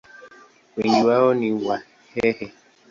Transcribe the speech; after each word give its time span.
Wengi 0.77 1.03
wao 1.03 1.33
ni 1.33 1.51
Wahehe. 1.51 2.53